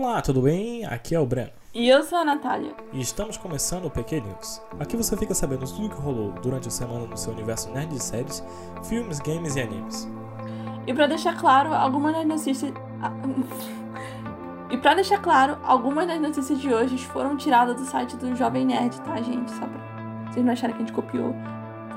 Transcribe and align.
Olá, 0.00 0.22
tudo 0.22 0.42
bem? 0.42 0.86
Aqui 0.86 1.12
é 1.12 1.18
o 1.18 1.26
Breno. 1.26 1.50
E 1.74 1.88
eu 1.88 2.04
sou 2.04 2.18
a 2.18 2.24
Natália. 2.24 2.72
E 2.92 3.00
estamos 3.00 3.36
começando 3.36 3.86
o 3.86 3.90
PQ 3.90 4.20
News. 4.20 4.62
Aqui 4.78 4.96
você 4.96 5.16
fica 5.16 5.34
sabendo 5.34 5.66
tudo 5.66 5.88
que 5.88 6.00
rolou 6.00 6.30
durante 6.40 6.68
a 6.68 6.70
semana 6.70 7.04
no 7.04 7.16
seu 7.16 7.32
universo 7.32 7.68
nerd 7.72 7.88
de 7.88 8.00
séries, 8.00 8.40
filmes, 8.84 9.18
games 9.18 9.56
e 9.56 9.60
animes. 9.60 10.08
E 10.86 10.94
para 10.94 11.08
deixar 11.08 11.36
claro, 11.36 11.74
algumas 11.74 12.14
das 12.14 12.24
notícias. 12.24 12.72
E 14.70 14.76
para 14.76 14.94
deixar 14.94 15.20
claro, 15.20 15.58
algumas 15.64 16.06
das 16.06 16.20
notícias 16.20 16.60
de 16.60 16.72
hoje 16.72 16.98
foram 17.06 17.36
tiradas 17.36 17.74
do 17.74 17.84
site 17.86 18.16
do 18.18 18.36
Jovem 18.36 18.66
Nerd, 18.66 19.00
tá, 19.00 19.16
gente? 19.16 19.50
Só 19.50 19.66
pra 19.66 20.30
vocês 20.30 20.44
não 20.44 20.52
acharem 20.52 20.76
que 20.76 20.82
a 20.82 20.86
gente 20.86 20.94
copiou. 20.94 21.34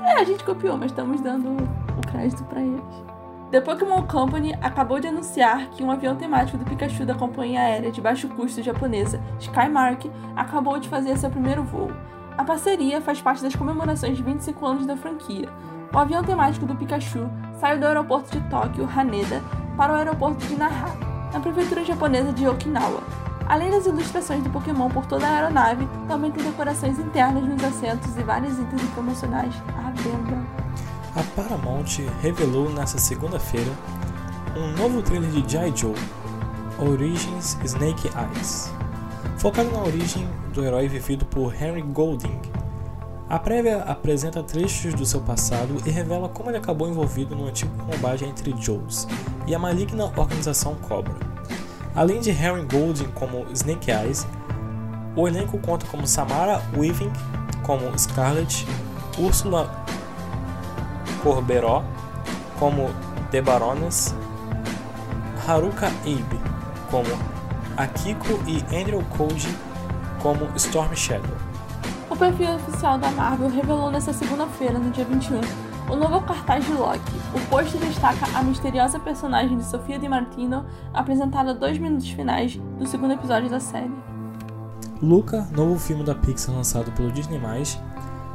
É, 0.02 0.14
a 0.14 0.24
gente 0.24 0.42
copiou, 0.42 0.76
mas 0.76 0.90
estamos 0.90 1.20
dando 1.20 1.50
o 1.52 2.10
crédito 2.10 2.42
para 2.44 2.62
eles. 2.62 3.11
The 3.52 3.60
Pokémon 3.60 4.04
Company 4.04 4.54
acabou 4.62 4.98
de 4.98 5.08
anunciar 5.08 5.68
que 5.72 5.82
um 5.82 5.90
avião 5.90 6.16
temático 6.16 6.56
do 6.56 6.64
Pikachu 6.64 7.04
da 7.04 7.14
companhia 7.14 7.60
aérea 7.60 7.92
de 7.92 8.00
baixo 8.00 8.26
custo 8.28 8.62
japonesa 8.62 9.20
Skymark 9.38 10.10
acabou 10.34 10.80
de 10.80 10.88
fazer 10.88 11.18
seu 11.18 11.28
primeiro 11.28 11.62
voo. 11.62 11.92
A 12.38 12.44
parceria 12.44 13.02
faz 13.02 13.20
parte 13.20 13.42
das 13.42 13.54
comemorações 13.54 14.16
de 14.16 14.22
25 14.22 14.66
anos 14.66 14.86
da 14.86 14.96
franquia. 14.96 15.50
O 15.92 15.98
avião 15.98 16.24
temático 16.24 16.64
do 16.64 16.74
Pikachu 16.74 17.28
saiu 17.60 17.78
do 17.78 17.86
aeroporto 17.86 18.30
de 18.30 18.40
Tóquio, 18.48 18.88
Haneda, 18.88 19.42
para 19.76 19.92
o 19.92 19.96
aeroporto 19.96 20.46
de 20.46 20.56
Naha, 20.56 20.96
na 21.30 21.38
prefeitura 21.38 21.84
japonesa 21.84 22.32
de 22.32 22.48
Okinawa. 22.48 23.02
Além 23.46 23.70
das 23.70 23.84
ilustrações 23.84 24.42
do 24.42 24.48
Pokémon 24.48 24.88
por 24.88 25.04
toda 25.04 25.26
a 25.26 25.30
aeronave, 25.30 25.86
também 26.08 26.30
tem 26.30 26.42
decorações 26.42 26.98
internas 26.98 27.44
nos 27.44 27.62
assentos 27.62 28.16
e 28.16 28.22
vários 28.22 28.58
itens 28.58 28.88
promocionais 28.94 29.54
à 29.76 29.90
venda 29.90 30.61
a 31.22 31.24
Paramount 31.36 31.84
revelou 32.20 32.68
nesta 32.68 32.98
segunda-feira 32.98 33.70
um 34.56 34.72
novo 34.76 35.00
trailer 35.02 35.30
de 35.30 35.48
G.I. 35.48 35.72
Joe, 35.74 35.94
Origins 36.80 37.56
Snake 37.64 38.08
Eyes, 38.08 38.72
focado 39.38 39.70
na 39.70 39.84
origem 39.84 40.28
do 40.52 40.64
herói 40.64 40.88
vivido 40.88 41.24
por 41.24 41.54
Henry 41.54 41.82
Golding. 41.82 42.40
A 43.28 43.38
prévia 43.38 43.82
apresenta 43.82 44.42
trechos 44.42 44.94
do 44.94 45.06
seu 45.06 45.20
passado 45.20 45.80
e 45.86 45.90
revela 45.90 46.28
como 46.28 46.50
ele 46.50 46.58
acabou 46.58 46.88
envolvido 46.88 47.36
no 47.36 47.46
antigo 47.46 47.72
combate 47.84 48.24
entre 48.24 48.52
Joes 48.60 49.06
e 49.46 49.54
a 49.54 49.58
maligna 49.58 50.12
organização 50.16 50.74
Cobra. 50.74 51.14
Além 51.94 52.20
de 52.20 52.30
Henry 52.30 52.66
Golding 52.66 53.08
como 53.14 53.46
Snake 53.52 53.92
Eyes, 53.92 54.26
o 55.14 55.28
elenco 55.28 55.56
conta 55.58 55.86
como 55.86 56.06
Samara 56.06 56.60
Weaving 56.76 57.12
como 57.62 57.96
Scarlet, 57.96 58.66
Ursula 59.18 59.82
Corberó 61.22 61.84
como 62.58 62.90
The 63.30 63.40
Baroness, 63.40 64.14
Haruka 65.46 65.86
Abe 65.86 66.40
como 66.90 67.08
Akiko 67.76 68.38
e 68.46 68.58
Andrew 68.76 69.02
Koji 69.16 69.56
como 70.22 70.46
Storm 70.56 70.94
Shadow. 70.94 71.36
O 72.10 72.16
perfil 72.16 72.56
oficial 72.56 72.98
da 72.98 73.10
Marvel 73.10 73.48
revelou 73.48 73.90
nesta 73.90 74.12
segunda-feira, 74.12 74.78
no 74.78 74.90
dia 74.90 75.04
21, 75.04 75.40
o 75.90 75.96
novo 75.96 76.20
cartaz 76.22 76.64
de 76.64 76.72
Loki. 76.72 77.00
O 77.34 77.40
post 77.48 77.76
destaca 77.78 78.26
a 78.38 78.42
misteriosa 78.42 78.98
personagem 79.00 79.56
de 79.56 79.64
Sofia 79.64 79.98
Di 79.98 80.08
Martino, 80.08 80.66
apresentada 80.92 81.54
dois 81.54 81.78
minutos 81.78 82.10
finais 82.10 82.60
do 82.78 82.86
segundo 82.86 83.14
episódio 83.14 83.48
da 83.48 83.58
série. 83.58 83.90
Luca, 85.02 85.48
novo 85.52 85.78
filme 85.78 86.04
da 86.04 86.14
Pixar 86.14 86.54
lançado 86.54 86.92
pelo 86.92 87.10
Disney+, 87.10 87.40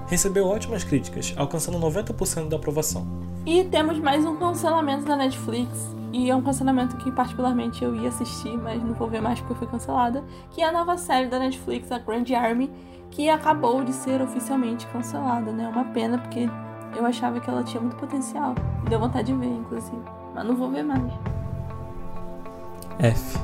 recebeu 0.08 0.48
ótimas 0.48 0.84
críticas, 0.84 1.34
alcançando 1.38 1.78
90% 1.80 2.48
da 2.48 2.56
aprovação. 2.56 3.06
E 3.46 3.64
temos 3.66 4.00
mais 4.00 4.26
um 4.26 4.36
cancelamento 4.36 5.06
da 5.06 5.16
Netflix, 5.16 5.96
e 6.12 6.30
é 6.30 6.36
um 6.36 6.42
cancelamento 6.42 6.98
que 6.98 7.12
particularmente 7.12 7.84
eu 7.84 7.96
ia 7.96 8.10
assistir, 8.10 8.58
mas 8.58 8.82
não 8.82 8.94
vou 8.94 9.08
ver 9.08 9.22
mais 9.22 9.40
porque 9.40 9.56
foi 9.56 9.68
cancelada, 9.68 10.24
que 10.52 10.62
é 10.62 10.66
a 10.66 10.72
nova 10.72 10.98
série 10.98 11.28
da 11.28 11.38
Netflix, 11.38 11.92
a 11.92 12.00
Grand 12.00 12.26
Army, 12.36 12.72
que 13.12 13.30
acabou 13.30 13.84
de 13.84 13.94
ser 13.94 14.22
oficialmente 14.22 14.88
cancelada, 14.88 15.52
né? 15.52 15.68
Uma 15.68 15.86
pena 15.86 16.18
porque 16.18 16.50
eu 16.96 17.06
achava 17.06 17.40
que 17.40 17.50
ela 17.50 17.64
tinha 17.64 17.82
muito 17.82 17.96
potencial. 17.98 18.56
Me 18.84 18.90
deu 18.90 19.00
vontade 19.00 19.32
de 19.32 19.38
ver, 19.38 19.48
inclusive. 19.48 20.02
Mas 20.34 20.46
não 20.46 20.56
vou 20.56 20.72
ver 20.72 20.84
mais. 20.84 21.12
F. 23.00 23.38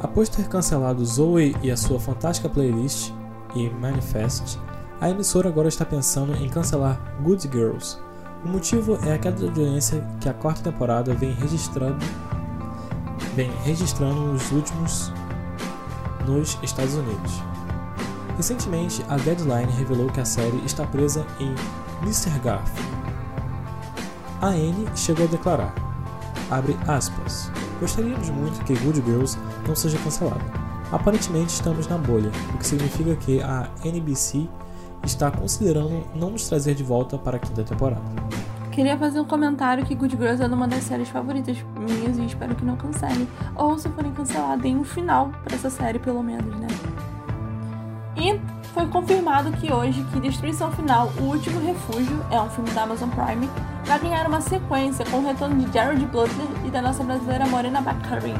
Após 0.00 0.28
ter 0.28 0.48
cancelado 0.48 1.04
Zoe 1.04 1.56
e 1.62 1.70
a 1.70 1.76
sua 1.76 1.98
fantástica 1.98 2.48
playlist 2.48 3.12
e 3.54 3.68
Manifest, 3.70 4.58
a 5.00 5.08
emissora 5.08 5.48
agora 5.48 5.68
está 5.68 5.84
pensando 5.84 6.34
em 6.36 6.48
cancelar 6.48 6.98
Good 7.22 7.48
Girls. 7.52 7.98
O 8.44 8.48
motivo 8.48 8.98
é 9.04 9.14
a 9.14 9.18
queda 9.18 9.36
de 9.36 9.44
audiência 9.44 10.04
que 10.20 10.28
a 10.28 10.34
quarta 10.34 10.70
temporada 10.70 11.14
vem 11.14 11.32
registrando, 11.32 12.04
vem 13.34 13.50
registrando 13.64 14.20
nos 14.20 14.50
últimos 14.50 15.12
nos 16.26 16.58
Estados 16.62 16.94
Unidos. 16.94 17.32
Recentemente, 18.36 19.04
a 19.08 19.16
Deadline 19.16 19.72
revelou 19.72 20.08
que 20.08 20.20
a 20.20 20.24
série 20.24 20.62
está 20.64 20.86
presa 20.86 21.26
em 21.40 21.54
Mr. 22.02 22.38
Garf. 22.40 22.70
A 24.40 24.48
Anne 24.48 24.86
chegou 24.94 25.26
a 25.26 25.28
declarar, 25.28 25.74
abre 26.50 26.76
aspas, 26.86 27.50
gostaríamos 27.80 28.30
muito 28.30 28.64
que 28.64 28.74
Good 28.74 29.02
Girls 29.04 29.38
não 29.66 29.74
seja 29.74 29.98
cancelada. 29.98 30.44
Aparentemente 30.92 31.54
estamos 31.54 31.86
na 31.88 31.98
bolha, 31.98 32.30
o 32.54 32.58
que 32.58 32.66
significa 32.66 33.16
que 33.16 33.42
a 33.42 33.68
NBC 33.84 34.48
está 35.04 35.30
considerando 35.30 36.04
não 36.14 36.30
nos 36.30 36.48
trazer 36.48 36.74
de 36.74 36.82
volta 36.82 37.18
para 37.18 37.36
a 37.36 37.40
quinta 37.40 37.62
temporada. 37.62 38.02
Queria 38.78 38.96
fazer 38.96 39.18
um 39.18 39.24
comentário 39.24 39.84
que 39.84 39.92
Good 39.94 40.16
Girls 40.16 40.40
é 40.40 40.46
uma 40.46 40.68
das 40.68 40.84
séries 40.84 41.08
favoritas 41.08 41.56
minhas 41.76 42.16
e 42.16 42.24
espero 42.24 42.54
que 42.54 42.64
não 42.64 42.76
cancele. 42.76 43.28
Ou 43.56 43.76
se 43.76 43.88
forem 43.88 44.12
canceladas, 44.12 44.60
deem 44.60 44.76
um 44.76 44.84
final 44.84 45.32
para 45.42 45.56
essa 45.56 45.68
série, 45.68 45.98
pelo 45.98 46.22
menos, 46.22 46.54
né? 46.60 46.68
E 48.16 48.40
foi 48.72 48.86
confirmado 48.86 49.50
que 49.50 49.72
hoje 49.72 50.04
que 50.12 50.20
Destruição 50.20 50.70
Final, 50.70 51.10
O 51.18 51.24
Último 51.24 51.58
Refúgio, 51.60 52.24
é 52.30 52.40
um 52.40 52.48
filme 52.50 52.70
da 52.70 52.84
Amazon 52.84 53.10
Prime, 53.10 53.50
vai 53.84 53.98
ganhar 53.98 54.28
uma 54.28 54.40
sequência 54.40 55.04
com 55.06 55.16
o 55.16 55.26
retorno 55.26 55.56
de 55.56 55.72
Jared 55.72 56.06
Butler 56.06 56.46
e 56.64 56.70
da 56.70 56.80
nossa 56.80 57.02
brasileira 57.02 57.46
Morena 57.46 57.80
Baccarin. 57.80 58.36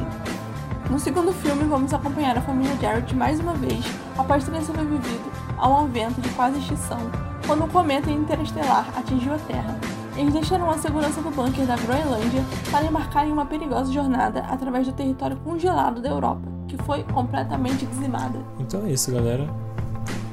No 0.89 0.97
segundo 0.97 1.33
filme, 1.33 1.65
vamos 1.65 1.93
acompanhar 1.93 2.37
a 2.37 2.41
família 2.41 2.77
Jared 2.81 3.13
mais 3.13 3.41
uma 3.41 3.53
vez 3.55 3.83
após 4.17 4.45
terem 4.45 4.63
sobrevivido 4.63 5.48
a 5.59 5.67
um 5.67 5.85
evento 5.85 6.21
de 6.21 6.29
quase 6.29 6.57
extinção, 6.57 6.99
quando 7.45 7.65
um 7.65 7.67
cometa 7.67 8.09
interestelar 8.09 8.87
atingiu 8.95 9.33
a 9.33 9.37
Terra. 9.37 9.77
Eles 10.15 10.33
deixaram 10.33 10.69
a 10.69 10.77
segurança 10.77 11.21
do 11.21 11.29
bunker 11.29 11.65
da 11.65 11.75
Groenlândia 11.75 12.43
para 12.71 12.85
embarcar 12.85 13.27
em 13.27 13.31
uma 13.31 13.45
perigosa 13.45 13.91
jornada 13.91 14.41
através 14.41 14.87
do 14.87 14.93
território 14.93 15.37
congelado 15.37 16.01
da 16.01 16.09
Europa, 16.09 16.47
que 16.67 16.77
foi 16.83 17.03
completamente 17.03 17.85
dizimada. 17.85 18.39
Então 18.59 18.85
é 18.85 18.91
isso, 18.91 19.11
galera. 19.11 19.47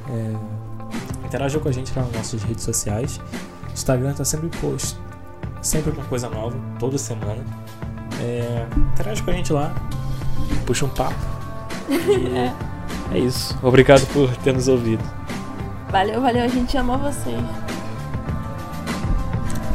É... 0.08 1.26
Interaja 1.26 1.58
com 1.58 1.68
a 1.68 1.72
gente 1.72 1.96
nas 1.96 2.10
nossas 2.12 2.42
redes 2.42 2.64
sociais. 2.64 3.20
O 3.68 3.72
Instagram 3.72 4.12
tá 4.14 4.24
sempre 4.24 4.48
post, 4.60 4.98
sempre 5.60 5.92
com 5.92 6.02
coisa 6.04 6.28
nova, 6.28 6.56
toda 6.78 6.98
semana. 6.98 7.44
É... 8.20 8.66
Interage 8.92 9.22
com 9.22 9.30
a 9.30 9.34
gente 9.34 9.52
lá, 9.52 9.72
puxa 10.64 10.84
um 10.84 10.90
papo. 10.90 11.14
E 11.88 12.36
é. 12.36 12.75
É 13.12 13.18
isso. 13.18 13.56
Obrigado 13.62 14.06
por 14.12 14.34
ter 14.36 14.52
nos 14.52 14.68
ouvido. 14.68 15.02
Valeu, 15.90 16.20
valeu. 16.20 16.44
A 16.44 16.48
gente 16.48 16.76
ama 16.76 16.96
vocês. 16.98 17.40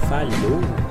Falhou. 0.08 0.91